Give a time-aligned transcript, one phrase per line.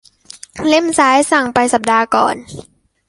[0.67, 2.35] เล่มซ้ายสั่งไปสัปดาห์ก่อน